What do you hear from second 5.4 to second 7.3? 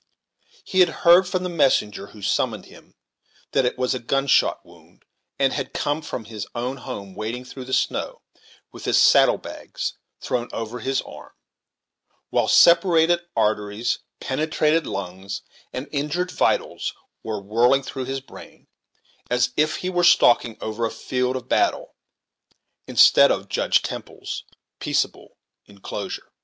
had come from his own home,